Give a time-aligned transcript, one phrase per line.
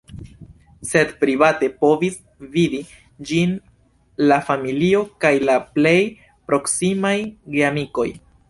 [0.91, 2.15] Sed private povis
[2.55, 2.81] vidi
[3.31, 3.53] ĝin
[4.33, 5.95] la familio kaj la plej
[6.51, 7.17] proksimaj
[7.59, 8.13] geamikoj.